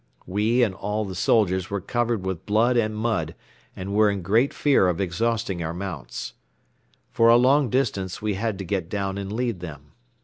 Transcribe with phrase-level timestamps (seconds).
[0.25, 3.35] We and all the soldiers were covered with blood and mud
[3.75, 6.33] and were in great fear of exhausting our mounts.
[7.11, 9.91] For a long distance we had to get down and lead them.